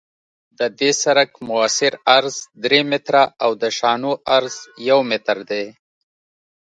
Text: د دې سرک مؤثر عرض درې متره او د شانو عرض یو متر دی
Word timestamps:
د 0.59 0.61
دې 0.79 0.91
سرک 1.01 1.31
مؤثر 1.47 1.93
عرض 2.17 2.35
درې 2.63 2.79
متره 2.89 3.23
او 3.43 3.51
د 3.61 3.63
شانو 3.77 4.11
عرض 4.35 4.55
یو 4.89 4.99
متر 5.09 5.37
دی 5.49 5.65